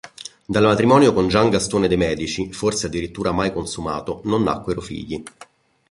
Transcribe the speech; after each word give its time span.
Dal 0.47 0.63
matrimonio 0.63 1.13
con 1.13 1.27
Gian 1.27 1.51
Gastone 1.51 1.87
de' 1.87 1.95
Medici, 1.95 2.51
forse 2.51 2.87
addirittura 2.87 3.31
mai 3.31 3.53
consumato, 3.53 4.21
non 4.23 4.41
nacquero 4.41 4.81
figli. 4.81 5.21